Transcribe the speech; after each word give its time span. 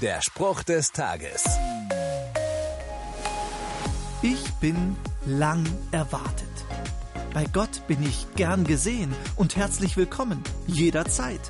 Der 0.00 0.22
Spruch 0.22 0.62
des 0.62 0.92
Tages. 0.92 1.44
Ich 4.22 4.50
bin 4.54 4.96
lang 5.26 5.62
erwartet. 5.92 6.48
Bei 7.34 7.44
Gott 7.44 7.86
bin 7.86 8.02
ich 8.02 8.26
gern 8.34 8.64
gesehen 8.64 9.14
und 9.36 9.56
herzlich 9.56 9.98
willkommen, 9.98 10.42
jederzeit. 10.66 11.42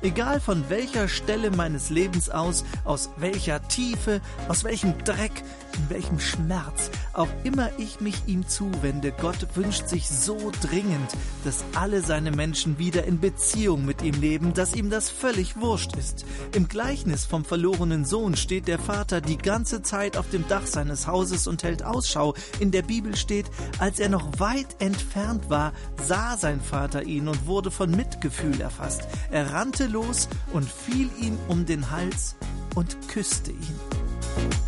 Egal 0.00 0.40
von 0.40 0.70
welcher 0.70 1.06
Stelle 1.06 1.50
meines 1.50 1.90
Lebens 1.90 2.30
aus, 2.30 2.64
aus 2.84 3.10
welcher 3.18 3.68
Tiefe, 3.68 4.22
aus 4.48 4.64
welchem 4.64 4.96
Dreck, 5.04 5.42
in 5.76 5.90
welchem 5.90 6.18
Schmerz, 6.18 6.90
auch 7.18 7.28
immer 7.44 7.70
ich 7.78 8.00
mich 8.00 8.22
ihm 8.26 8.46
zuwende, 8.46 9.12
Gott 9.12 9.48
wünscht 9.54 9.88
sich 9.88 10.08
so 10.08 10.52
dringend, 10.62 11.10
dass 11.44 11.64
alle 11.74 12.00
seine 12.00 12.30
Menschen 12.30 12.78
wieder 12.78 13.04
in 13.04 13.20
Beziehung 13.20 13.84
mit 13.84 14.02
ihm 14.02 14.20
leben, 14.20 14.54
dass 14.54 14.74
ihm 14.74 14.88
das 14.88 15.10
völlig 15.10 15.60
wurscht 15.60 15.96
ist. 15.96 16.24
Im 16.54 16.68
Gleichnis 16.68 17.24
vom 17.24 17.44
verlorenen 17.44 18.04
Sohn 18.04 18.36
steht 18.36 18.68
der 18.68 18.78
Vater 18.78 19.20
die 19.20 19.36
ganze 19.36 19.82
Zeit 19.82 20.16
auf 20.16 20.30
dem 20.30 20.46
Dach 20.48 20.66
seines 20.66 21.06
Hauses 21.06 21.46
und 21.46 21.64
hält 21.64 21.82
Ausschau. 21.82 22.34
In 22.60 22.70
der 22.70 22.82
Bibel 22.82 23.16
steht, 23.16 23.46
als 23.78 23.98
er 23.98 24.08
noch 24.08 24.38
weit 24.38 24.76
entfernt 24.78 25.50
war, 25.50 25.72
sah 26.02 26.36
sein 26.36 26.60
Vater 26.60 27.02
ihn 27.02 27.28
und 27.28 27.46
wurde 27.46 27.70
von 27.70 27.90
Mitgefühl 27.90 28.60
erfasst. 28.60 29.02
Er 29.30 29.52
rannte 29.52 29.86
los 29.86 30.28
und 30.52 30.70
fiel 30.70 31.10
ihm 31.20 31.36
um 31.48 31.66
den 31.66 31.90
Hals 31.90 32.36
und 32.74 32.96
küsste 33.08 33.50
ihn. 33.50 34.67